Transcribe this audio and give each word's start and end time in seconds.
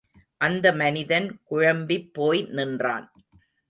அந்த 0.37 0.71
மனிதன் 0.73 1.39
குழம்பிப் 1.43 2.13
போய் 2.13 2.43
நின்றான். 2.51 3.07